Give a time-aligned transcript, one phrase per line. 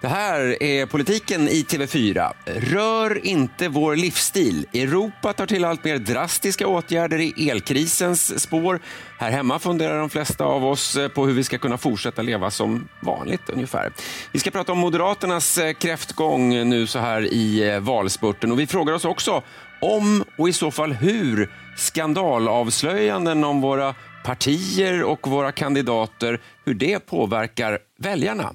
[0.00, 2.32] Det här är politiken i TV4.
[2.46, 4.66] Rör inte vår livsstil.
[4.72, 8.80] Europa tar till allt mer drastiska åtgärder i elkrisens spår.
[9.18, 12.50] Här hemma funderar de flesta av oss eh, på hur vi ska kunna fortsätta leva
[12.50, 13.92] som vanligt ungefär.
[14.32, 18.66] Vi ska prata om Moderaternas eh, kräftgång nu så här i eh, valspurten och vi
[18.66, 19.42] frågar oss också
[19.80, 23.94] om och i så fall hur skandalavslöjanden om våra
[24.24, 28.54] partier och våra kandidater, hur det påverkar väljarna.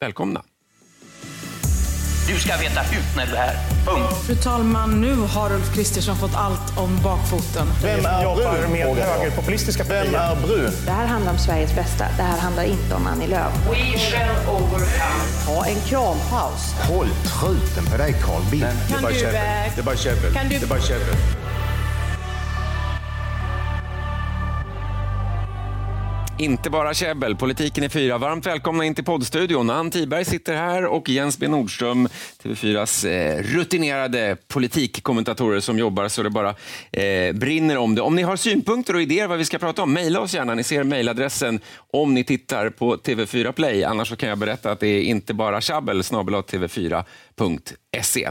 [0.00, 0.42] Välkomna!
[2.34, 3.56] Du ska veta hut när du är här.
[3.86, 4.14] Punkt.
[4.26, 7.66] Fru talman, nu har Ulf Kristersson fått allt om bakfoten.
[7.82, 10.04] Vem är jobbar med högerpopulistiska partier?
[10.04, 10.72] Vem är brun?
[10.84, 12.04] Det här handlar om Sveriges bästa.
[12.16, 13.52] Det här handlar inte om Annie Lööf.
[13.70, 14.86] We shall overcome.
[15.46, 16.74] Ha en krampaus.
[16.88, 18.66] Håll truten på dig Carl Bildt.
[18.88, 19.32] Kan du, eh,
[19.74, 20.32] Det är bara käbbel.
[20.50, 21.14] Det är bara käbbel.
[26.40, 28.18] Inte bara käbbel, politiken är fyra.
[28.18, 29.70] Varmt välkomna in till poddstudion.
[29.70, 32.08] Ann Tiberg sitter här och Jens B Nordström,
[32.42, 36.54] TV4s eh, rutinerade politikkommentatorer som jobbar så det bara
[36.92, 38.02] eh, brinner om det.
[38.02, 40.54] Om ni har synpunkter och idéer vad vi ska prata om, mejla oss gärna.
[40.54, 41.60] Ni ser mejladressen
[41.92, 43.84] om ni tittar på TV4 Play.
[43.84, 48.30] Annars så kan jag berätta att det är inte bara tjabbel, snabel tv4.se.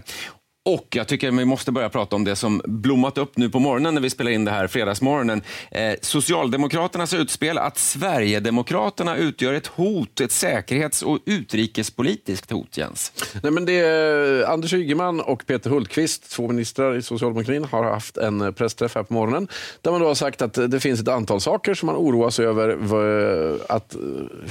[0.66, 3.94] Och jag tycker vi måste börja prata om det som blommat upp nu på morgonen
[3.94, 5.42] när vi spelar in det här fredagsmorgonen.
[5.72, 13.12] Eh, Socialdemokraternas utspel att Sverigedemokraterna utgör ett hot, ett säkerhets och utrikespolitiskt hot, Jens.
[13.44, 17.84] Nej, men det är eh, Anders Ygeman och Peter Hultqvist, två ministrar i socialdemokratin, har
[17.84, 19.48] haft en eh, pressträff här på morgonen
[19.82, 22.30] där man då har sagt att eh, det finns ett antal saker som man oroar
[22.30, 22.70] sig över
[23.70, 23.96] att,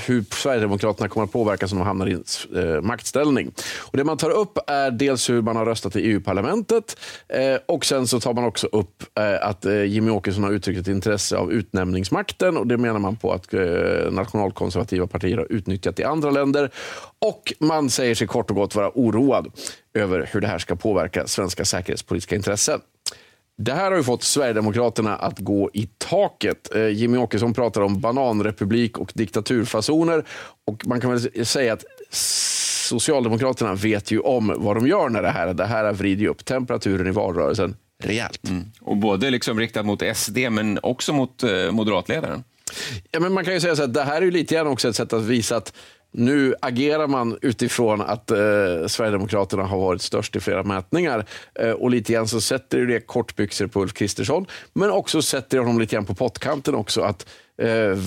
[0.06, 2.12] hur Sverigedemokraterna kommer att påverkas om de hamnar i
[2.56, 3.52] eh, maktställning.
[3.78, 6.97] Och det man tar upp är dels hur man har röstat i EU-parlamentet
[7.28, 10.81] eh, och sen så tar man också upp eh, att eh, Jimmy Åkesson har uttryckt
[10.81, 13.60] ett intresse av utnämningsmakten och det menar man på att eh,
[14.10, 16.70] nationalkonservativa partier har utnyttjat i andra länder.
[17.19, 19.53] Och man säger sig kort och gott vara oroad
[19.94, 22.80] över hur det här ska påverka svenska säkerhetspolitiska intressen.
[23.60, 26.75] Det här har ju fått Sverigedemokraterna att gå i taket.
[26.75, 30.25] Eh, Jimmy Åkesson pratar om bananrepublik och diktaturfasoner.
[30.66, 31.84] Och man kan väl säga att
[32.88, 37.06] Socialdemokraterna vet ju om vad de gör när det här Det här vrider upp temperaturen
[37.06, 38.41] i valrörelsen rejält.
[38.81, 42.44] Och både liksom riktat mot SD men också mot eh, moderatledaren.
[43.10, 44.88] Ja, men man kan ju säga så att det här är ju lite grann också
[44.88, 45.72] ett sätt att visa att
[46.12, 48.37] nu agerar man utifrån att eh,
[48.87, 51.25] Sverigedemokraterna har varit störst i flera mätningar.
[51.54, 54.47] Eh, och lite grann så sätter det kortbyxor på Ulf Kristersson.
[54.72, 57.00] Men också sätter det honom lite grann på pottkanten också.
[57.00, 57.27] att
[57.58, 57.98] Eh,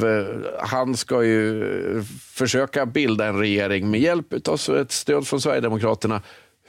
[0.59, 2.03] han ska ju
[2.33, 6.21] försöka bilda en regering med hjälp av ett stöd från Sverigedemokraterna.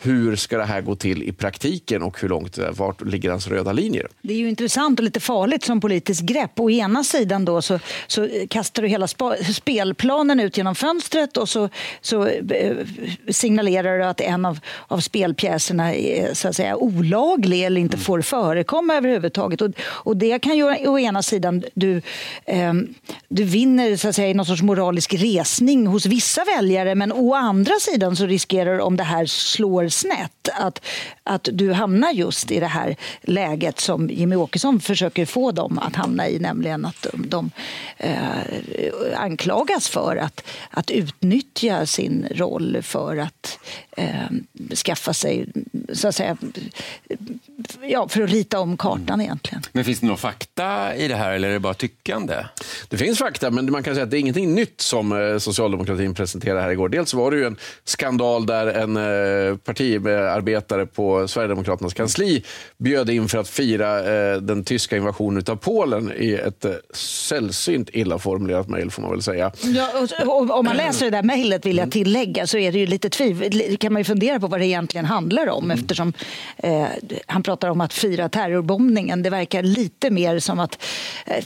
[0.04, 3.72] Hur ska det här gå till i praktiken och hur långt, vart ligger hans röda
[3.72, 4.08] linjer?
[4.22, 6.60] Det är ju intressant och lite farligt som politiskt grepp.
[6.60, 11.48] Å ena sidan då så, så kastar du hela spa, spelplanen ut genom fönstret och
[11.48, 11.68] så,
[12.00, 12.76] så eh,
[13.28, 14.58] signalerar du att en av,
[14.88, 19.60] av spelpjäserna är så att säga, olaglig eller inte får förekomma överhuvudtaget.
[19.60, 22.02] Och, och det kan ju å ena sidan du,
[22.44, 22.72] eh,
[23.28, 27.74] du vinner så att säga, någon sorts moralisk resning hos vissa väljare men å andra
[27.80, 30.86] sidan så riskerar om det här slår snett att,
[31.22, 35.96] att du hamnar just i det här läget som Jimmy Åkesson försöker få dem att
[35.96, 37.50] hamna i, nämligen att de, de
[37.96, 38.16] eh,
[39.16, 43.58] anklagas för att, att utnyttja sin roll för att
[43.96, 44.30] eh,
[44.74, 45.48] skaffa sig,
[45.92, 46.36] så att säga,
[47.82, 49.62] ja, för att rita om kartan egentligen.
[49.72, 52.34] Men finns det några fakta i det här eller är det bara tyckande?
[52.88, 56.14] Det finns fakta, men man kan säga att det är ingenting nytt som eh, socialdemokratin
[56.14, 56.88] presenterade här igår.
[56.88, 62.44] Dels var det ju en skandal där en eh, partiarbetare på Sverigedemokraternas kansli
[62.78, 68.18] bjöd in för att fira eh, den tyska invasionen av Polen i ett sällsynt illa
[68.18, 69.52] formulerat mejl får man väl säga.
[69.62, 72.78] Ja, och, och, om man läser det där mejlet vill jag tillägga så är det
[72.78, 76.12] ju lite tvivel, kan man ju fundera på vad det egentligen handlar om eftersom
[76.56, 76.86] eh,
[77.26, 79.22] han pratar om att fira terrorbombningen.
[79.22, 80.82] Det verkar lite mer som att
[81.26, 81.44] eh,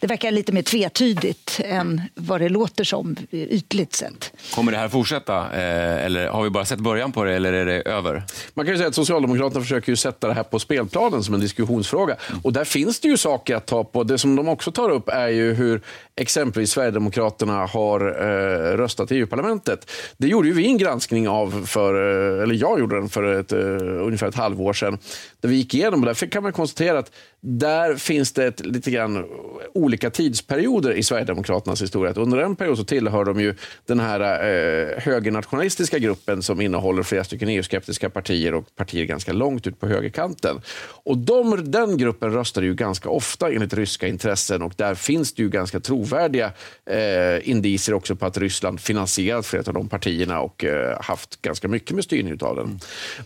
[0.00, 4.32] det verkar lite mer tvetydigt än vad det låter som ytligt sett.
[4.54, 7.66] Kommer det här fortsätta eh, eller har vi bara sett början på det eller är
[7.66, 8.22] det över?
[8.54, 11.40] Man kan ju säga att Socialdemokraterna försöker ju sätta det här på spelplanen som en
[11.40, 12.16] diskussionsfråga.
[12.42, 14.04] Och där finns det ju saker att ta på.
[14.04, 15.80] Det som de också tar upp är ju hur
[16.16, 19.90] exempelvis Sverigedemokraterna har eh, röstat i EU-parlamentet.
[20.16, 23.52] Det gjorde ju vi en granskning av, för, eh, eller jag gjorde den för ett,
[23.52, 23.58] eh,
[24.06, 24.98] ungefär ett halvår sedan.
[25.40, 26.00] Där vi gick igenom.
[26.00, 29.24] Och därför kan man konstatera att där finns det ett, lite grann
[29.74, 32.12] olika tidsperioder i Sverigedemokraternas historia.
[32.16, 33.54] Under en period så tillhör de ju
[33.86, 39.66] den här eh, högernationalistiska gruppen som innehåller flera stycken EU-skeptiska partier och partier ganska långt
[39.66, 40.60] ut på högerkanten.
[41.04, 45.42] Och de, den gruppen röstade ju ganska ofta enligt ryska intressen och där finns det
[45.42, 46.52] ju ganska trovärdiga
[46.90, 51.68] eh, indicier också på att Ryssland finansierat flera av de partierna och eh, haft ganska
[51.68, 52.80] mycket med styrning av den.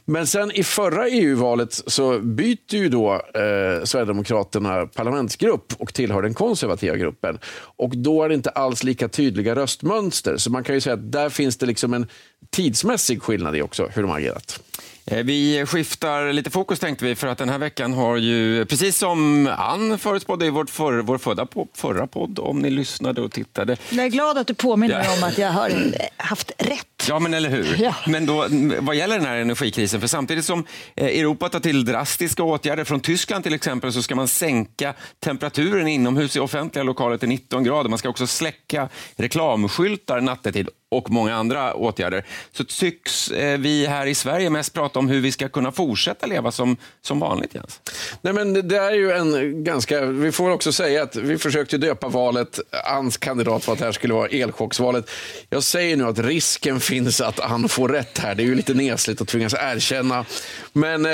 [0.05, 6.34] Men sen i förra EU-valet så byter ju då eh, Sverigedemokraterna parlamentsgrupp och tillhör den
[6.34, 7.38] konservativa gruppen.
[7.76, 10.37] Och då är det inte alls lika tydliga röstmönster.
[10.37, 12.06] Så man kan ju säga att där finns det liksom en
[12.50, 14.60] tidsmässig skillnad i också hur de har agerat.
[15.06, 18.99] Eh, vi skiftar lite fokus tänkte vi för att den här veckan har ju, precis
[18.99, 23.76] som Ann förutspådde i vårt för, vår förra, förra podd, om ni lyssnade och tittade.
[23.90, 25.16] Jag är glad att du påminner ja.
[25.16, 25.72] om att jag har
[26.16, 26.87] haft rätt.
[27.08, 27.76] Ja, men eller hur.
[27.82, 27.94] Ja.
[28.06, 28.46] Men då,
[28.81, 30.64] vad gäller den här energikrisen, för samtidigt som
[30.94, 35.88] eh, Europa tar till drastiska åtgärder, från Tyskland till exempel, så ska man sänka temperaturen
[35.88, 37.90] inomhus i offentliga lokaler till 19 grader.
[37.90, 44.06] Man ska också släcka reklamskyltar nattetid och många andra åtgärder, så tycks eh, vi här
[44.06, 47.81] i Sverige mest prata om hur vi ska kunna fortsätta leva som, som vanligt, Jens.
[48.23, 50.00] Nej, men det är ju en ganska...
[50.06, 53.93] Vi får också säga att vi försökte döpa valet, Anns kandidat för att det här
[53.93, 55.11] skulle vara elchocksvalet.
[55.50, 58.35] Jag säger nu att risken finns att Ann får rätt här.
[58.35, 60.25] Det är ju lite nesligt att tvingas erkänna.
[60.73, 61.12] Men, eh,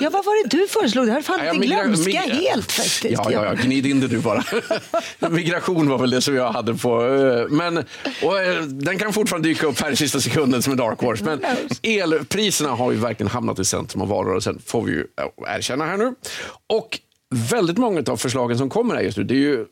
[0.00, 1.06] ja, vad var det du föreslog?
[1.06, 3.04] Det har fan inte glömska helt faktiskt.
[3.10, 4.44] Ja, ja, ja, gnid in det du bara.
[5.30, 7.06] Migration var väl det som jag hade på...
[7.06, 7.84] Eh, men,
[8.22, 11.24] och, eh, den kan fortfarande dyka upp här i sista sekunden som en dark horse.
[11.24, 11.40] Men
[11.82, 15.06] elpriserna har ju verkligen hamnat i centrum av valrörelsen, får vi ju
[15.46, 16.14] erkänna här nu.
[16.66, 17.00] Och
[17.34, 19.64] väldigt många av förslagen som kommer här just nu, det är ju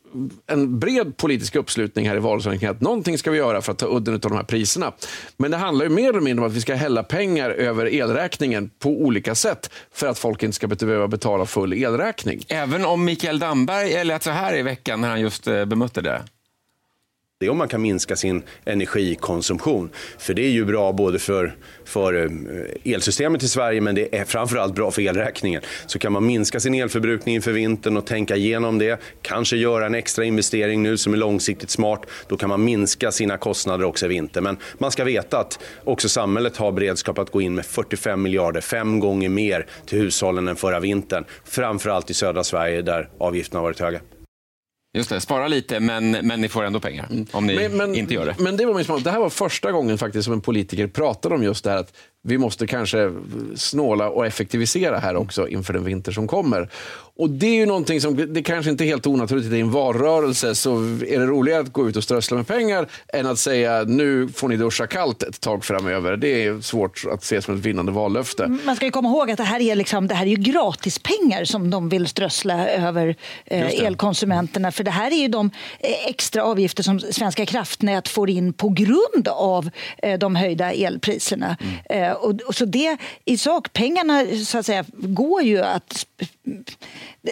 [0.47, 3.77] en bred politisk uppslutning här i valrörelsen kring att någonting ska vi göra för att
[3.77, 4.91] ta udden av de här priserna.
[5.37, 8.69] Men det handlar ju mer eller mindre om att vi ska hälla pengar över elräkningen
[8.79, 12.43] på olika sätt för att folk inte ska behöva betala full elräkning.
[12.47, 16.23] Även om Mikael Damberg lät så här i veckan när han just eh, bemötte det?
[17.45, 19.89] Det är om man kan minska sin energikonsumtion.
[20.17, 21.55] För det är ju bra både för,
[21.85, 25.61] för eh, elsystemet i Sverige men det är framförallt bra för elräkningen.
[25.85, 29.95] Så kan man minska sin elförbrukning inför vintern och tänka igenom det, kanske göra en
[29.95, 34.09] extra investering nu som är långsiktigt smart, då kan man minska sina kostnader också i
[34.09, 34.41] vinter.
[34.41, 38.61] Men man ska veta att också samhället har beredskap att gå in med 45 miljarder,
[38.61, 41.25] fem gånger mer till hushållen än förra vintern.
[41.43, 43.99] Framförallt i södra Sverige där avgifterna har varit höga.
[44.95, 48.13] Just det, spara lite men, men ni får ändå pengar om ni men, men, inte
[48.13, 48.35] gör det.
[48.39, 51.43] Men det var min Det här var första gången faktiskt som en politiker pratade om
[51.43, 51.93] just det här att
[52.27, 53.11] vi måste kanske
[53.55, 56.69] snåla och effektivisera här också inför den vinter som kommer.
[57.17, 60.55] Och Det är ju någonting som, det kanske inte är helt onaturligt i en valrörelse,
[60.55, 64.27] så är det roligare att gå ut och strössla med pengar än att säga nu
[64.27, 66.17] får ni duscha kallt ett tag framöver.
[66.17, 68.47] Det är svårt att se som ett vinnande vallöfte.
[68.65, 71.69] Man ska komma ihåg att det här är, liksom, det här är ju gratispengar som
[71.69, 74.71] de vill strössla över eh, elkonsumenterna.
[74.71, 78.69] För det här är ju de eh, extra avgifter som Svenska kraftnät får in på
[78.69, 81.57] grund av eh, de höjda elpriserna.
[81.89, 82.14] Mm.
[82.15, 86.05] Och, och, så det i sak, pengarna så att säga, går ju att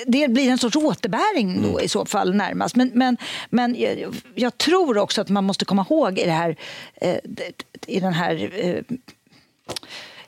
[0.05, 1.85] det blir en sorts återbäring då mm.
[1.85, 2.75] i så fall närmast.
[2.75, 3.17] Men, men,
[3.49, 6.55] men jag, jag, tror också att man måste komma ihåg i, det här,
[6.95, 7.17] eh,
[7.87, 8.95] i den här eh,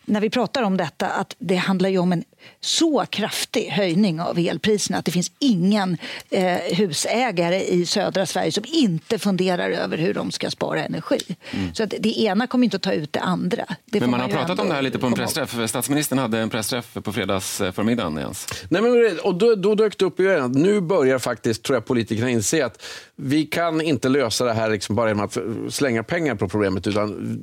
[0.06, 2.24] när vi pratar om detta att det handlar ju om en
[2.60, 5.98] så kraftig höjning av elpriserna att det finns ingen
[6.30, 11.20] eh, husägare i södra Sverige som inte funderar över hur de ska spara energi.
[11.52, 11.74] Mm.
[11.74, 13.66] Så att det ena kommer inte att ta ut det andra.
[13.86, 15.70] Det men man, man har pratat om det här lite på en pressträff.
[15.70, 18.18] Statsministern hade en pressträff på fredags eh, förmiddagen.
[18.18, 18.48] Jens.
[18.70, 21.86] Nej, men, och då, då dök det upp igen att nu börjar faktiskt tror jag,
[21.86, 22.84] politikerna inse att
[23.16, 25.38] vi kan inte lösa det här liksom bara genom att
[25.70, 26.88] slänga pengar på problemet.
[26.88, 27.40] utan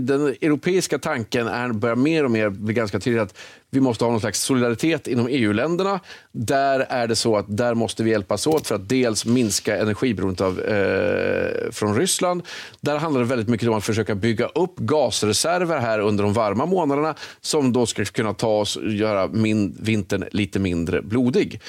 [0.00, 3.38] Den europeiska tanken är, börjar mer och mer bli ganska tydlig att
[3.76, 6.00] vi måste ha någon slags solidaritet inom EU-länderna.
[6.32, 10.40] Där är det så att där måste vi hjälpas åt för att dels minska energiberoendet
[10.40, 12.42] av, eh, från Ryssland.
[12.80, 16.66] Där handlar det väldigt mycket om att försöka bygga upp gasreserver här under de varma
[16.66, 21.60] månaderna som då ska kunna ta oss och göra min, vintern lite mindre blodig.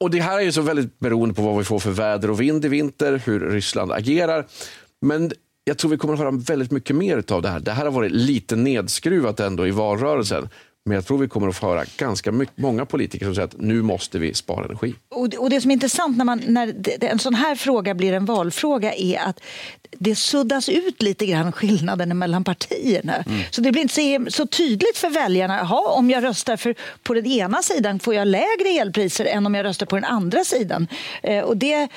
[0.00, 2.40] Och Det här är ju så väldigt beroende på vad vi får för väder och
[2.40, 4.46] vind i vinter, hur Ryssland agerar.
[5.00, 5.32] Men
[5.64, 7.60] jag tror vi kommer att höra väldigt mycket mer av det här.
[7.60, 10.48] Det här har varit lite nedskruvat ändå i valrörelsen.
[10.84, 13.60] Men jag tror vi kommer att få höra ganska mycket, många politiker som säger att
[13.60, 14.94] nu måste vi spara energi.
[15.08, 18.12] Och, och det som är intressant när, man, när det, en sån här fråga blir
[18.12, 19.40] en valfråga är att
[19.90, 23.16] det suddas ut lite grann skillnaden mellan partierna.
[23.16, 23.40] Mm.
[23.50, 25.60] Så det blir inte så, så tydligt för väljarna.
[25.60, 29.54] Aha, om jag röstar för, på den ena sidan får jag lägre elpriser än om
[29.54, 30.88] jag röstar på den andra sidan.
[31.22, 31.88] Eh, och det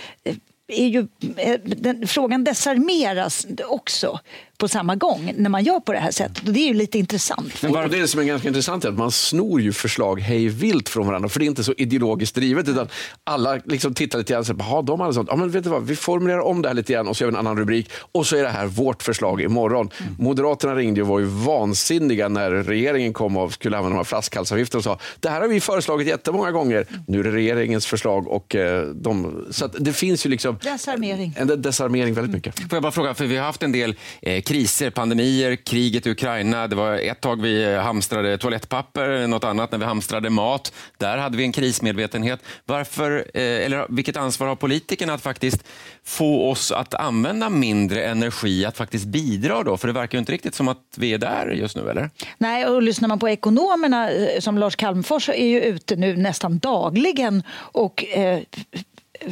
[0.68, 4.20] är ju, eh, den, frågan desarmeras också
[4.58, 6.48] på samma gång när man gör på det här sättet.
[6.48, 7.62] Och det är ju lite intressant.
[7.62, 10.90] Men bara det som är ganska intressant är att man snor ju förslag hej vilt
[10.90, 11.30] från varandra.
[11.30, 12.68] För det är inte så ideologiskt drivet.
[12.68, 12.88] Utan
[13.24, 15.28] alla liksom tittar lite grann och säger, de hade sånt.
[15.32, 17.32] Ja, men vet du vad, vi formulerar om det här lite grann och så gör
[17.32, 17.90] vi en annan rubrik.
[18.12, 19.90] Och så är det här vårt förslag imorgon.
[19.98, 20.16] Mm.
[20.20, 24.78] Moderaterna ringde och var ju vansinniga när regeringen kom och skulle använda de här flaskhalsavgifterna
[24.78, 26.88] och sa, det här har vi föreslagit jättemånga gånger.
[27.08, 28.28] Nu är det regeringens förslag.
[28.28, 31.34] Och, eh, de, så det finns ju liksom desarmering.
[31.38, 32.60] en desarmering väldigt mycket.
[32.60, 36.10] Får jag bara fråga, för vi har haft en del eh, kriser, pandemier, kriget i
[36.10, 36.68] Ukraina.
[36.68, 40.74] Det var ett tag vi hamstrade toalettpapper, något annat när vi hamstrade mat.
[40.98, 42.40] Där hade vi en krismedvetenhet.
[42.66, 45.64] Varför, eh, eller vilket ansvar har politikerna att faktiskt
[46.04, 49.78] få oss att använda mindre energi, att faktiskt bidra då?
[49.78, 52.10] För det verkar ju inte riktigt som att vi är där just nu, eller?
[52.38, 56.60] Nej, och lyssnar man på ekonomerna eh, som Lars Calmfors är ju ute nu nästan
[56.60, 58.40] dagligen och eh,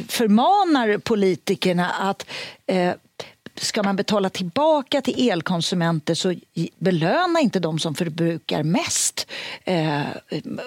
[0.08, 2.26] förmanar politikerna att
[2.66, 2.92] eh,
[3.56, 6.34] ska man betala tillbaka till elkonsumenter så
[6.78, 9.26] belöna inte de som förbrukar mest.
[9.64, 10.02] Eh,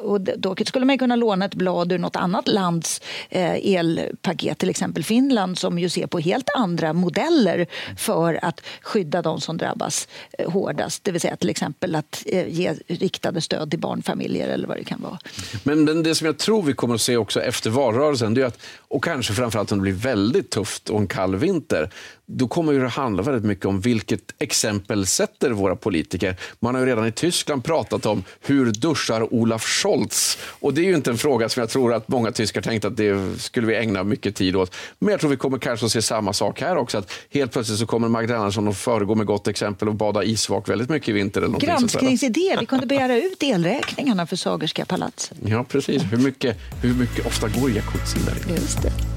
[0.01, 4.69] och då skulle man kunna låna ett blad ur något annat lands eh, elpaket, till
[4.69, 7.67] exempel Finland som ju ser på helt andra modeller
[7.97, 11.03] för att skydda de som drabbas eh, hårdast.
[11.03, 14.83] Det vill säga till exempel att eh, ge riktade stöd till barnfamiljer eller vad det
[14.83, 15.19] kan vara.
[15.63, 18.45] Men, men det som jag tror vi kommer att se också efter valrörelsen, det är
[18.45, 21.89] att, och kanske framförallt om det blir väldigt tufft och en kall vinter,
[22.29, 26.35] då kommer det handla väldigt mycket om vilket exempel sätter våra politiker.
[26.59, 30.37] Man har ju redan i Tyskland pratat om hur duschar Olaf Scholz?
[30.59, 32.97] Och det är ju inte en fråga som jag tror att många tyskar tänkte att
[32.97, 34.75] det skulle vi ägna mycket tid åt.
[34.99, 36.97] Men jag tror vi kommer kanske att se samma sak här också.
[36.97, 40.69] Att helt plötsligt så kommer Magdalena Andersson att föregå med gott exempel och bada isvak
[40.69, 41.41] väldigt mycket i vinter.
[41.41, 42.57] Eller Granskningsidé.
[42.59, 45.37] Vi kunde begära ut elräkningarna för Sagerska palatset.
[45.45, 46.03] Ja, precis.
[46.11, 48.53] Hur mycket, hur mycket ofta går jacuzzin där?
[48.55, 49.16] Just det.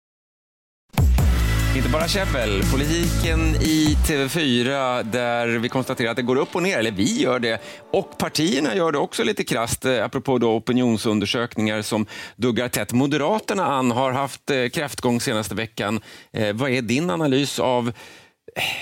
[1.75, 6.77] Inte bara käbbel, politiken i TV4 där vi konstaterar att det går upp och ner,
[6.77, 7.61] eller vi gör det,
[7.91, 12.93] och partierna gör det också lite krasst, eh, apropå då opinionsundersökningar som duggar tätt.
[12.93, 15.99] Moderaterna, Ann, har haft eh, kräftgång senaste veckan.
[16.33, 17.91] Eh, vad är din analys av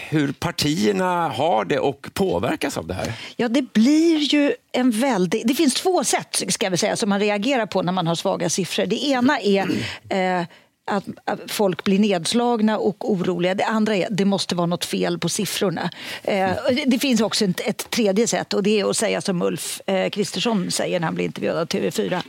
[0.09, 3.13] hur partierna har det och påverkas av det här?
[3.35, 5.47] Ja, det blir ju en väldig...
[5.47, 8.49] Det finns två sätt ska vi säga, som man reagerar på när man har svaga
[8.49, 8.85] siffror.
[8.85, 9.69] Det ena är
[10.09, 10.45] eh,
[10.89, 11.03] att,
[11.47, 13.55] folk blir nedslagna och oroliga.
[13.55, 15.89] Det andra är det måste vara något fel på siffrorna.
[16.23, 16.51] Eh,
[16.85, 20.09] det finns också ett, ett, tredje sätt och det är att säga som Ulf eh,
[20.09, 22.21] Kristersson säger när han blir intervjuad av TV4.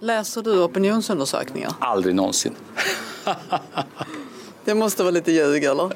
[0.00, 1.72] Läser du opinionsundersökningar?
[1.78, 2.54] Aldrig någonsin.
[4.64, 5.92] det måste vara lite ljug eller?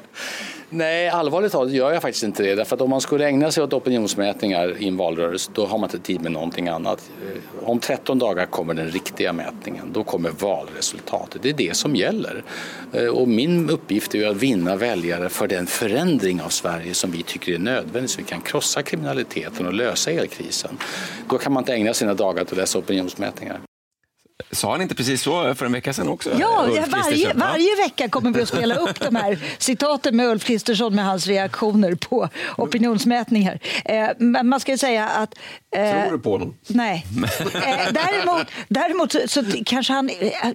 [0.71, 2.55] Nej, allvarligt talat gör jag faktiskt inte det.
[2.55, 5.87] Därför att om man skulle ägna sig åt opinionsmätningar i en valrörelse då har man
[5.87, 7.09] inte tid med någonting annat.
[7.21, 9.93] Eh, om 13 dagar kommer den riktiga mätningen.
[9.93, 11.41] Då kommer valresultatet.
[11.41, 12.43] Det är det som gäller.
[12.93, 17.23] Eh, och min uppgift är att vinna väljare för den förändring av Sverige som vi
[17.23, 20.77] tycker är nödvändig så vi kan krossa kriminaliteten och lösa elkrisen.
[21.29, 23.59] Då kan man inte ägna sina dagar till att läsa opinionsmätningar.
[24.51, 26.29] Sa han inte precis så för en vecka sedan också?
[26.39, 30.95] Ja, varje, varje vecka kommer vi att spela upp de här citaten med Ulf Kristersson
[30.95, 33.59] med hans reaktioner på opinionsmätningar.
[33.85, 34.09] Eh,
[34.43, 35.35] man ska ju säga att...
[35.75, 36.55] Eh, Tror du på honom?
[36.67, 37.05] Nej.
[37.53, 40.09] Eh, däremot däremot så, så, kanske han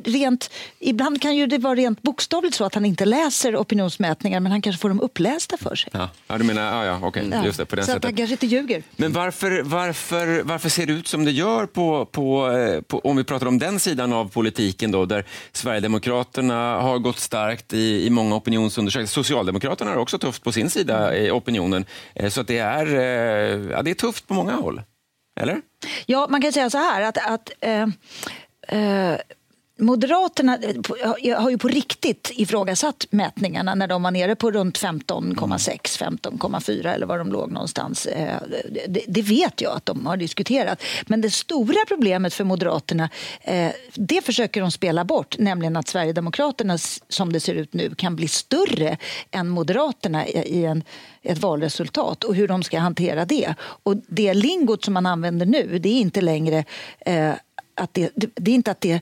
[0.04, 0.50] rent...
[0.78, 4.62] Ibland kan ju det vara rent bokstavligt så att han inte läser opinionsmätningar men han
[4.62, 5.90] kanske får dem upplästa för sig.
[5.94, 6.62] Ja, ja du menar...
[6.62, 7.26] Ja, ja, okej.
[7.26, 7.44] Okay.
[7.44, 8.04] Just det, på den så sättet.
[8.04, 8.82] att han kanske inte ljuger.
[8.96, 12.50] Men varför, varför, varför ser det ut som det gör på, på,
[12.86, 17.72] på om vi pratar om den sidan av politiken då, där Sverigedemokraterna har gått starkt
[17.72, 19.06] i, i många opinionsundersökningar.
[19.06, 21.84] Socialdemokraterna har också tufft på sin sida i opinionen.
[22.14, 24.82] Eh, så att det, är, eh, ja, det är tufft på många håll.
[25.40, 25.60] Eller?
[26.06, 27.88] Ja, man kan säga så här att, att eh,
[28.68, 29.18] eh,
[29.78, 30.58] Moderaterna
[31.22, 36.94] eh, har ju på riktigt ifrågasatt mätningarna när de var nere på runt 15,6, 15,4
[36.94, 38.06] eller var de låg någonstans.
[38.06, 38.38] Eh,
[39.06, 40.82] det vet jag att de har diskuterat.
[41.06, 46.78] Men det stora problemet för Moderaterna, eh, det försöker de spela bort, nämligen att Sverigedemokraterna
[47.08, 48.98] som det ser ut nu kan bli större
[49.30, 50.82] än Moderaterna i en,
[51.22, 53.54] ett valresultat och hur de ska hantera det.
[53.60, 56.64] Och det lingot som man använder nu, det är inte längre
[57.74, 59.00] att det, det, är inte att det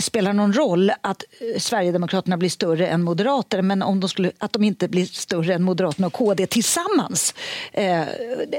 [0.00, 4.52] spelar någon roll att eh, Sverigedemokraterna blir större än Moderaterna men om de skulle, att
[4.52, 7.34] de inte blir större än Moderaterna och KD tillsammans.
[7.72, 8.04] Eh,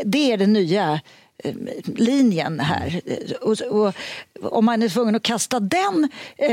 [0.05, 0.99] det är den nya
[1.43, 1.55] eh,
[1.95, 3.01] linjen här.
[3.05, 3.95] Eh, och, och,
[4.41, 6.47] om man är tvungen att kasta den eh,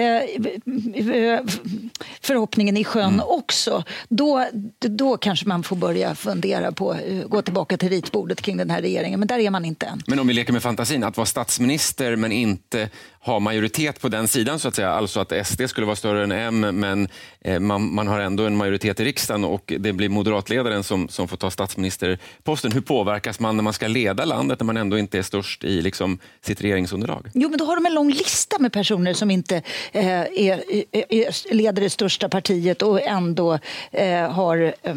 [2.20, 3.26] förhoppningen i sjön mm.
[3.26, 4.46] också då,
[4.80, 8.82] då kanske man får börja fundera på eh, gå tillbaka till ritbordet kring den här
[8.82, 9.20] regeringen.
[9.20, 10.02] Men där är man inte än.
[10.06, 12.88] Men om vi leker med fantasin, att vara statsminister men inte
[13.20, 14.90] ha majoritet på den sidan, så att säga.
[14.90, 17.08] alltså att SD skulle vara större än M, men
[17.40, 21.28] eh, man, man, har ändå en majoritet i riksdagen och det blir moderatledaren som, som
[21.28, 22.72] får ta statsministerposten.
[22.72, 25.82] Hur påverkas man när man ska leda landet när man ändå inte är störst i
[25.82, 27.30] liksom, sitt regeringsunderlag?
[27.34, 29.56] Jo, men då har de en lång lista med personer som inte
[29.92, 33.58] eh, är, är, leder det största partiet och ändå
[33.90, 34.94] eh, har eh,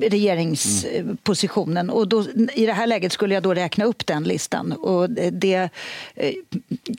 [0.00, 1.90] regeringspositionen.
[1.90, 2.24] Och då,
[2.54, 5.68] I det här läget skulle jag då räkna upp den listan och det
[6.14, 6.32] eh,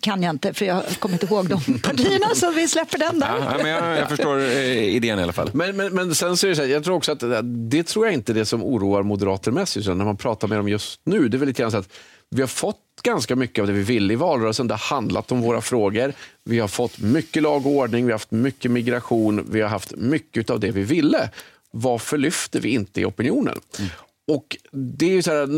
[0.02, 3.28] kan jag inte för jag kommer inte ihåg de partierna så vi släpper den där.
[3.28, 5.50] Ja, men jag, jag förstår eh, idén i alla fall.
[5.54, 8.06] Men, men, men sen så är det så här, jag tror också att det tror
[8.06, 11.30] jag inte är det som oroar moderater mest när man pratar med dem just nu.
[11.30, 11.90] Det är väl lite grann så att
[12.30, 14.68] vi har fått ganska mycket av det vi ville i valrörelsen.
[14.68, 16.14] Det har handlat om våra frågor.
[16.44, 19.96] Vi har fått mycket lag och ordning, vi har haft mycket migration, vi har haft
[19.96, 21.30] mycket av det vi ville.
[21.72, 23.60] Varför lyfter vi inte i opinionen?
[23.80, 23.92] Mm.
[24.28, 25.50] Och det är så här,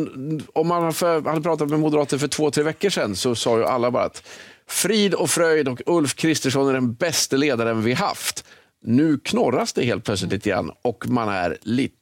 [0.53, 3.91] om man hade pratat med moderater för två, tre veckor sedan så sa ju alla
[3.91, 4.23] bara att
[4.67, 8.45] frid och fröjd och Ulf Kristersson är den bästa ledaren vi haft.
[8.83, 11.95] Nu knorras det helt plötsligt lite grann och man är lite,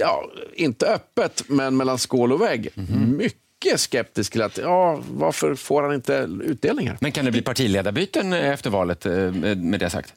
[0.00, 2.68] ja, inte öppet, men mellan skål och vägg.
[2.76, 3.16] Mm.
[3.16, 6.98] Mycket mycket skeptisk till att ja, varför får han inte utdelningar?
[7.00, 9.12] Men kan det bli partiledarbyten efter valet eh,
[9.56, 10.14] med det sagt?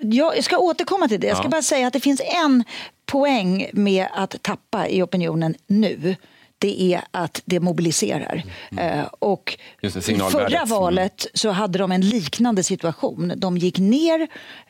[0.00, 1.26] Jag ska återkomma till det.
[1.26, 1.50] Jag ska ja.
[1.50, 2.64] bara säga att det finns en
[3.06, 6.16] poäng med att tappa i opinionen nu
[6.58, 8.42] det är att det mobiliserar.
[8.70, 8.98] Mm.
[8.98, 9.90] Uh, och det,
[10.30, 10.68] förra mm.
[10.68, 13.32] valet så hade de en liknande situation.
[13.36, 14.28] De gick ner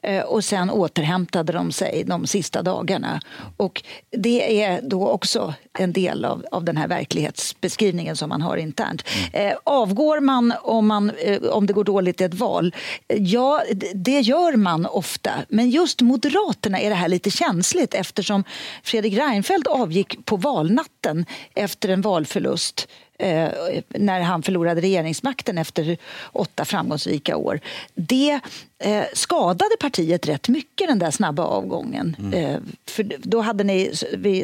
[0.09, 3.20] uh, och sen återhämtade de sig de sista dagarna.
[3.57, 8.57] Och det är då också en del av, av den här verklighetsbeskrivningen som man har
[8.57, 9.05] internt.
[9.35, 9.53] Mm.
[9.53, 11.12] Uh, avgår man om, man
[11.51, 12.75] om det går dåligt i ett val?
[13.09, 13.62] Ja,
[13.94, 15.31] det gör man ofta.
[15.49, 18.44] Men just Moderaterna är det här lite känsligt eftersom
[18.83, 21.27] Fredrik Reinfeldt avgick på valnatten
[21.76, 23.48] efter en valförlust eh,
[23.88, 25.96] när han förlorade regeringsmakten efter
[26.33, 27.61] åtta framgångsrika år.
[27.94, 28.40] Det
[28.79, 32.16] eh, skadade partiet rätt mycket, den där snabba avgången.
[32.18, 32.35] Mm.
[32.35, 33.92] Eh, för då hade ni,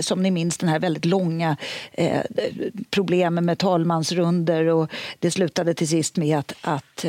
[0.02, 1.56] som ni minns, den här väldigt långa
[1.92, 2.20] eh,
[2.90, 7.04] problemen med talmansrunder och det slutade till sist med att, att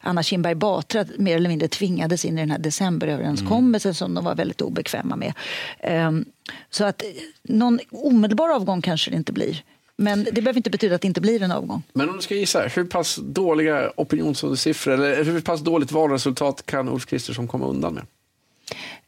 [0.00, 3.94] Anna Kinberg Batra mer eller mindre tvingades in i den här decemberöverenskommelsen mm.
[3.94, 5.32] som de var väldigt obekväma med.
[5.80, 6.24] Ehm,
[6.70, 7.02] så att
[7.42, 9.62] någon omedelbar avgång kanske det inte blir.
[10.02, 11.82] Men det behöver inte betyda att det inte blir en avgång.
[11.92, 16.88] Men om du ska gissa, hur pass dåliga opinionssiffror eller hur pass dåligt valresultat kan
[16.88, 18.04] Ulf Kristersson komma undan med?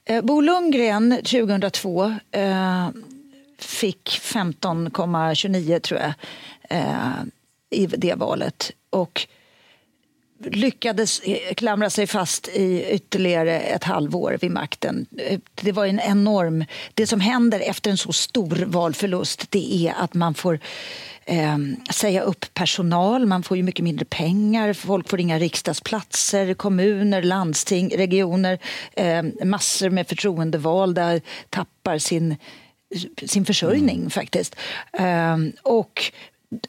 [0.05, 2.89] Eh, Bo Lundgren 2002 eh,
[3.59, 6.13] fick 15,29 tror jag
[6.71, 7.23] eh,
[7.71, 8.71] i det valet.
[8.91, 9.27] Och
[10.45, 11.23] lyckades
[11.57, 15.07] klamra sig fast i ytterligare ett halvår vid makten.
[15.55, 16.65] Det var en enorm...
[16.95, 20.61] Det som händer efter en så stor valförlust det är att man får
[21.25, 21.59] eh,
[21.91, 27.97] säga upp personal, man får ju mycket mindre pengar, folk får inga riksdagsplatser, kommuner, landsting,
[27.97, 28.59] regioner,
[28.93, 32.37] eh, massor med förtroendevalda tappar sin
[33.27, 34.11] sin försörjning mm.
[34.11, 34.57] faktiskt.
[34.99, 36.13] Um, och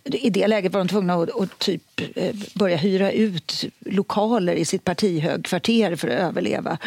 [0.03, 4.65] i det läget var de tvungna att, att typ eh, börja hyra ut lokaler i
[4.65, 6.77] sitt partihögkvarter för att överleva.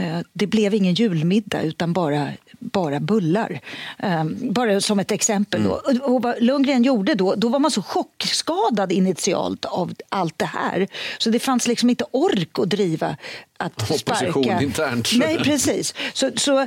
[0.00, 3.60] Eh, det blev ingen julmiddag utan bara, bara bullar.
[3.98, 5.62] Eh, bara som ett exempel.
[5.62, 5.80] Då.
[5.90, 6.02] Mm.
[6.02, 10.88] Och vad Lundgren gjorde då, då var man så chockskadad initialt av allt det här.
[11.18, 13.16] Så det fanns liksom inte ork att driva
[13.56, 14.62] att Opposition sparka.
[14.62, 15.08] internt.
[15.16, 15.94] Nej, precis.
[16.12, 16.66] Så, så,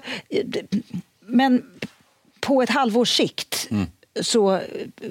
[1.25, 1.63] men
[2.39, 3.87] på ett halvårs sikt mm
[4.21, 4.59] så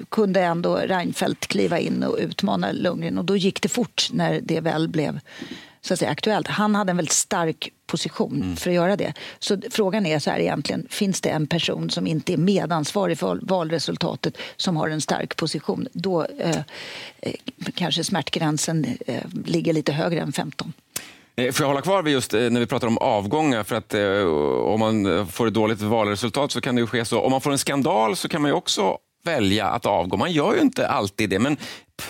[0.09, 4.61] kunde ändå Reinfeldt kliva in och utmana Lundgren och då gick det fort när det
[4.61, 5.19] väl blev
[5.85, 6.47] så att säga, aktuellt.
[6.47, 8.55] Han hade en väldigt stark position mm.
[8.55, 9.13] för att göra det.
[9.39, 13.39] Så frågan är så här egentligen, finns det en person som inte är medansvarig för
[13.41, 15.87] valresultatet som har en stark position?
[15.93, 16.57] Då eh,
[17.21, 17.33] eh,
[17.75, 20.73] kanske smärtgränsen eh, ligger lite högre än 15.
[21.35, 23.63] Eh, får jag hålla kvar vid just eh, när vi pratar om avgångar?
[23.63, 24.27] För att eh,
[24.63, 27.21] om man får ett dåligt valresultat så kan det ju ske så.
[27.21, 30.17] Om man får en skandal så kan man ju också välja att avgå.
[30.17, 31.57] Man gör ju inte alltid det, men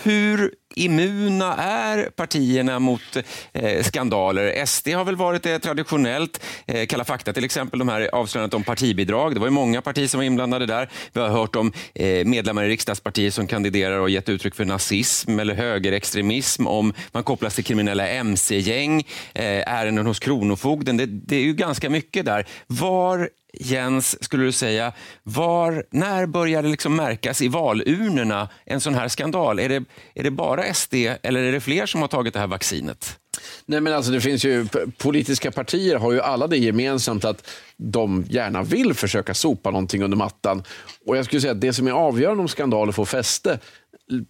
[0.02, 3.16] hur immuna är partierna mot
[3.52, 4.66] eh, skandaler?
[4.66, 6.42] SD har väl varit det traditionellt.
[6.66, 9.34] Eh, Kalla fakta till exempel, de här avslöjandet om partibidrag.
[9.34, 10.90] Det var ju många partier som var inblandade där.
[11.12, 15.38] Vi har hört om eh, medlemmar i riksdagspartier som kandiderar och gett uttryck för nazism
[15.38, 19.00] eller högerextremism, om man kopplas till kriminella mc-gäng,
[19.34, 20.96] eh, ärenden hos Kronofogden.
[20.96, 22.46] Det, det är ju ganska mycket där.
[22.66, 23.28] Var
[23.60, 29.08] Jens, skulle du säga, var, när börjar det liksom märkas i valurnorna en sån här
[29.08, 29.60] skandal?
[29.60, 32.46] Är det, är det bara SD eller är det fler som har tagit det här
[32.46, 33.18] vaccinet?
[33.66, 34.66] Nej, men alltså, det finns ju,
[34.98, 40.16] politiska partier har ju alla det gemensamt att de gärna vill försöka sopa någonting under
[40.16, 40.62] mattan.
[41.06, 43.58] Och jag skulle säga att det som är avgörande om skandaler får fäste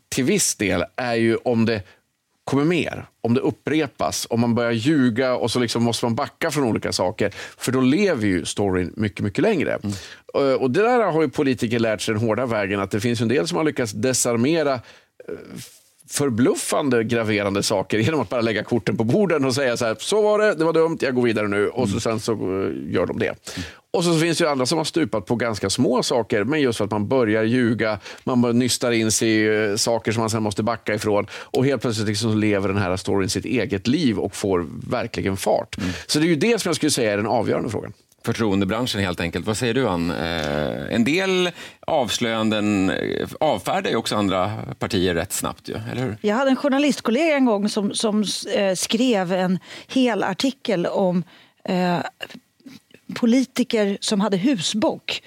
[0.09, 1.83] till viss del är ju om det
[2.45, 6.51] kommer mer, om det upprepas, om man börjar ljuga och så liksom måste man backa
[6.51, 7.31] från olika saker.
[7.59, 9.79] För då lever ju storyn mycket, mycket längre.
[9.83, 10.59] Mm.
[10.61, 13.29] Och det där har ju politiker lärt sig den hårda vägen, att det finns en
[13.29, 14.81] del som har lyckats desarmera
[16.11, 20.23] förbluffande graverande saker genom att bara lägga korten på borden och säga så här, så
[20.23, 22.33] var det, det var dumt, jag går vidare nu och så, sen så
[22.89, 23.35] gör de det.
[23.91, 26.79] Och så finns det ju andra som har stupat på ganska små saker, men just
[26.79, 29.29] för att man börjar ljuga, man nystar in sig
[29.73, 32.97] i saker som man sen måste backa ifrån och helt plötsligt liksom lever den här
[32.97, 35.79] storyn sitt eget liv och får verkligen fart.
[35.79, 35.91] Mm.
[36.07, 37.93] Så det är ju det som jag skulle säga är den avgörande frågan
[38.25, 39.47] förtroendebranschen helt enkelt.
[39.47, 40.11] Vad säger du Ann?
[40.11, 41.51] Eh, en del
[41.87, 45.69] avslöjanden eh, avfärdar ju också andra partier rätt snabbt.
[45.69, 46.17] Ju, eller hur?
[46.21, 49.59] Jag hade en journalistkollega en gång som, som eh, skrev en
[49.89, 51.25] hel artikel om
[51.65, 51.99] eh,
[53.15, 55.23] politiker som hade husbok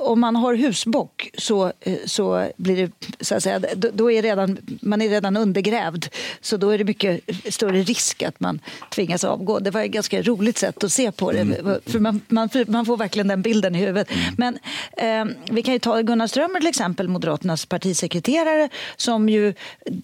[0.00, 3.60] om man har husbock så, eh, så blir det, så att säga,
[3.92, 6.06] då är redan, man är redan undergrävd.
[6.40, 8.60] Så då är det mycket större risk att man
[8.90, 9.58] tvingas avgå.
[9.58, 11.40] Det var ett ganska roligt sätt att se på det.
[11.40, 11.80] Mm.
[11.86, 14.10] För man, man, man, får verkligen den bilden i huvudet.
[14.10, 14.34] Mm.
[14.38, 14.58] Men
[14.96, 19.54] eh, vi kan ju ta Gunnar Strömmer till exempel, Moderaternas partisekreterare som ju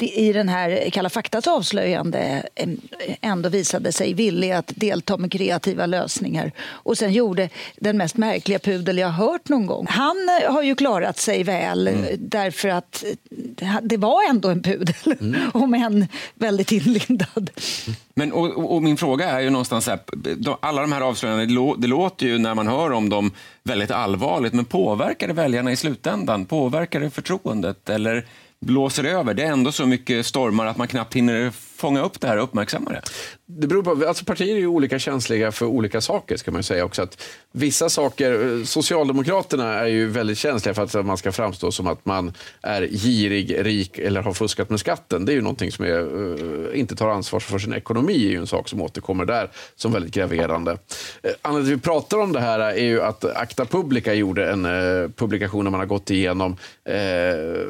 [0.01, 2.69] i den här Kalla faktas avslöjande eh,
[3.21, 8.59] ändå visade sig villig att delta med kreativa lösningar och sen gjorde den mest märkliga
[8.59, 10.17] pudel jag hört någon gång han
[10.49, 12.05] har ju klarat sig väl mm.
[12.19, 13.05] därför att
[13.83, 15.41] det var ändå en pudel, mm.
[15.55, 17.51] om än väldigt inlindad.
[18.15, 19.99] Men, och, och, min fråga är ju någonstans här,
[20.61, 23.31] alla de här avslöjandena, det låter ju när man hör om dem
[23.63, 26.47] väldigt allvarligt, men påverkar det väljarna i slutändan?
[26.47, 27.89] Påverkar det förtroendet?
[27.89, 28.27] Eller
[28.61, 29.35] blåser över.
[29.35, 32.45] Det är ändå så mycket stormar att man knappt hinner fånga upp det här och
[32.45, 33.03] uppmärksamma det.
[33.49, 36.37] Det beror på, alltså partier är ju olika känsliga för olika saker.
[36.37, 37.03] ska man säga också.
[37.03, 41.87] Att vissa saker, eh, Socialdemokraterna är ju väldigt känsliga för att man ska framstå som
[41.87, 42.33] att man
[42.63, 45.25] är girig, rik eller har fuskat med skatten.
[45.25, 45.99] Det är ju någonting som är,
[46.73, 49.93] eh, inte tar ansvar för sin ekonomi är ju en sak som återkommer där som
[49.93, 50.73] väldigt graverande.
[51.23, 54.51] Eh, anledningen till att vi pratar om det här är ju att Acta Publica gjorde
[54.51, 54.63] en
[55.13, 56.57] publikation där man har gått igenom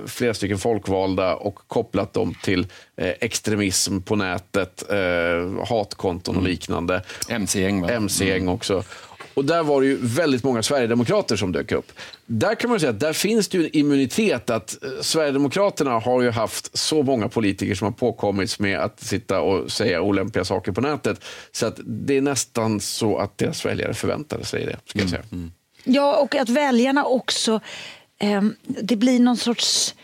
[0.07, 4.85] flera stycken folkvalda och kopplat dem till extremism på nätet,
[5.67, 6.51] hatkonton och mm.
[6.51, 7.03] liknande.
[7.29, 8.55] MC-gäng MC-gäng mm.
[8.55, 8.85] också.
[9.37, 11.93] Och där var det ju väldigt många sverigedemokrater som dök upp.
[12.27, 16.23] Där kan man säga att där finns det ju en immunitet att eh, Sverigedemokraterna har
[16.23, 20.73] ju haft så många politiker som har påkommits med att sitta och säga olämpliga saker
[20.73, 21.25] på nätet.
[21.53, 24.77] Så att det är nästan så att deras väljare förväntade sig det.
[24.87, 25.23] Ska jag säga.
[25.33, 25.53] Mm.
[25.85, 27.61] Ja, och att väljarna också...
[28.19, 29.95] Eh, det blir någon sorts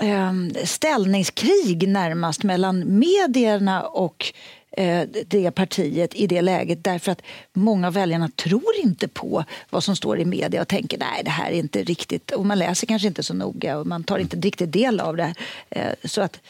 [0.00, 4.32] eh, ställningskrig närmast mellan medierna och
[4.76, 9.84] Eh, det partiet i det läget därför att många av väljarna tror inte på vad
[9.84, 12.86] som står i media och tänker nej det här är inte riktigt och man läser
[12.86, 15.34] kanske inte så noga och man tar inte riktigt del av det.
[15.70, 16.40] Eh, så att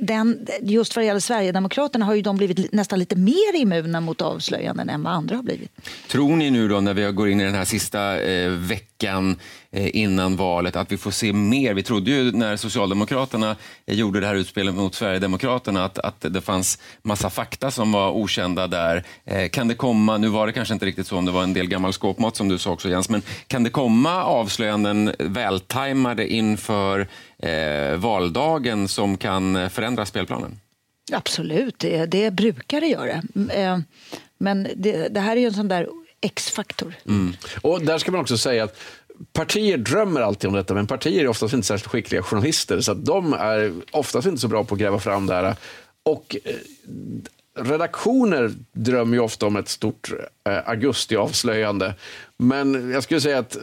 [0.00, 4.22] den, just vad det gäller Sverigedemokraterna har ju de blivit nästan lite mer immuna mot
[4.22, 5.70] avslöjanden än vad andra har blivit.
[6.08, 9.36] Tror ni nu då när vi går in i den här sista eh, veckan
[9.70, 11.74] eh, innan valet att vi får se mer?
[11.74, 16.40] Vi trodde ju när Socialdemokraterna eh, gjorde det här utspelet mot Sverigedemokraterna att, att det
[16.40, 19.04] fanns massa fakta som var okända där.
[19.24, 21.54] Eh, kan det komma, nu var det kanske inte riktigt så om det var en
[21.54, 26.32] del gammal skåpmat som du sa också Jens, men kan det komma avslöjanden eh, vältajmade
[26.32, 30.60] inför eh, valdagen som kan eh, förändra spelplanen?
[31.12, 33.22] Absolut, det, det brukar det göra.
[33.52, 33.78] Eh,
[34.38, 35.88] men det, det, här är ju en sån där
[36.20, 36.94] X-faktor.
[37.06, 37.32] Mm.
[37.62, 38.78] Och där ska man också säga att
[39.32, 43.04] partier drömmer alltid om detta, men partier är oftast inte särskilt skickliga journalister, så att
[43.04, 45.56] de är oftast inte så bra på att gräva fram det här.
[46.02, 46.54] Och eh,
[47.54, 50.10] redaktioner drömmer ju ofta om ett stort
[50.48, 51.94] eh, augustiavslöjande.
[52.36, 53.62] Men jag skulle säga att eh,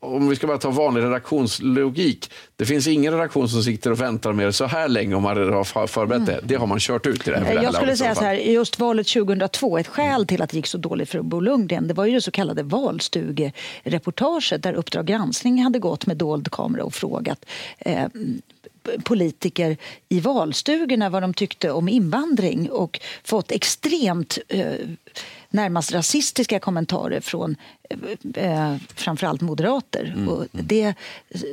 [0.00, 2.30] om vi ska bara ta vanlig redaktionslogik.
[2.56, 5.36] Det finns ingen redaktion som sitter och väntar med det så här länge om man
[5.36, 6.40] har förberett det.
[6.44, 7.54] Det har man kört ut i det här, Mm.
[7.54, 10.66] Jag laget skulle säga så här, just valet 2002, ett skäl till att det gick
[10.66, 15.62] så dåligt för Bo Lundgren, det var ju det så kallade valstugereportaget där Uppdrag granskning
[15.62, 17.44] hade gått med dold kamera och frågat
[17.78, 18.06] eh,
[19.04, 19.76] politiker
[20.08, 24.72] i valstugorna vad de tyckte om invandring och fått extremt eh,
[25.50, 27.56] närmast rasistiska kommentarer från
[28.36, 30.12] eh, framförallt moderater.
[30.16, 30.94] Mm, Och det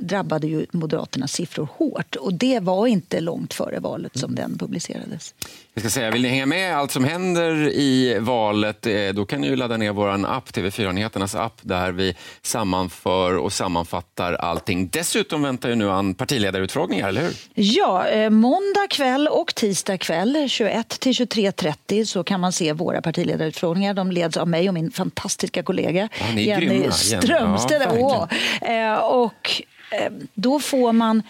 [0.02, 2.16] drabbade ju Moderaternas siffror hårt.
[2.16, 5.34] Och det var inte långt före valet som den publicerades.
[5.74, 9.42] Jag ska säga, vill ni hänga med allt som händer i valet, eh, då kan
[9.42, 14.90] ni ju ladda ner vår app, TV4-nyheternas app, där vi sammanför och sammanfattar allting.
[14.92, 17.34] Dessutom väntar ju nu an partiledarutfrågningar, eller hur?
[17.54, 23.02] Ja, eh, måndag kväll och tisdag kväll 21 till 23.30 så kan man se våra
[23.02, 23.94] partiledarutfrågningar.
[23.94, 27.22] De leds av mig och min fantastiska kollega Ja, ni grymma, Jenny Jenny.
[27.22, 27.86] Strömstedt.
[28.00, 28.28] Ja.
[28.62, 31.24] Eh, och eh, då får man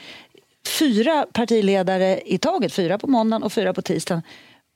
[0.80, 4.22] fyra partiledare i taget, fyra på måndagen och fyra på tisdagen.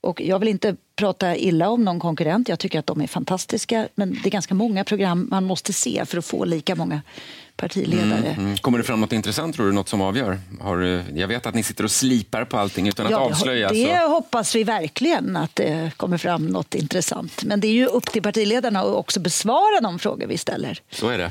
[0.06, 3.88] Och jag vill inte prata illa om någon konkurrent, jag tycker att de är fantastiska.
[3.94, 7.00] Men det är ganska många program man måste se för att få lika många
[7.56, 8.28] partiledare.
[8.28, 8.56] Mm, mm.
[8.56, 9.72] Kommer det fram något intressant, tror du?
[9.72, 10.40] Något som avgör?
[10.60, 13.24] Har, du- jag vet att ni sitter och slipar på allting utan att Ja, det-
[13.24, 13.68] avslöja.
[13.68, 14.08] Det så.
[14.08, 17.44] hoppas vi verkligen att det kommer fram något intressant.
[17.44, 20.80] Men det är ju upp till partiledarna att också besvara de frågor vi ställer.
[20.90, 21.30] Så är det.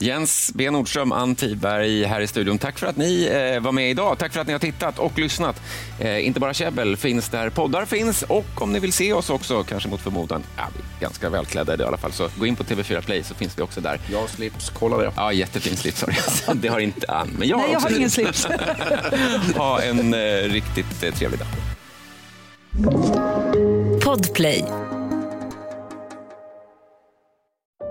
[0.00, 2.58] Jens B Nordström, Ann Tiberg här i studion.
[2.58, 4.18] Tack för att ni eh, var med idag.
[4.18, 5.62] Tack för att ni har tittat och lyssnat.
[5.98, 9.64] Eh, inte bara käbbel finns där poddar finns och om ni vill se oss också,
[9.64, 12.64] kanske mot förmodan, ja, vi är ganska välklädda i alla fall, så gå in på
[12.64, 14.00] TV4 Play så finns vi också där.
[14.10, 15.12] Jag har slips, kolla det.
[15.16, 16.14] Ja, jättefin slips har
[16.46, 16.56] jag.
[16.56, 18.44] Det har inte Ann, men jag har Nej, jag har ingen slips.
[19.56, 21.48] ha en eh, riktigt eh, trevlig dag.
[24.04, 24.64] Podplay.